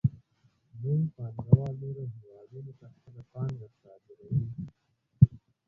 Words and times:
لوی 0.81 1.01
پانګوال 1.15 1.73
نورو 1.81 2.03
هېوادونو 2.15 2.71
ته 2.79 2.85
خپله 2.95 3.21
پانګه 3.31 3.67
صادروي 3.79 4.37